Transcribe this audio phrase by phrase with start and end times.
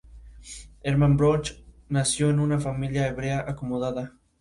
[0.81, 1.51] Hermann Broch
[1.89, 4.13] nació en una familia hebrea acomodada.